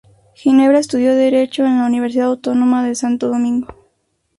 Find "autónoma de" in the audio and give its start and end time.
2.29-2.95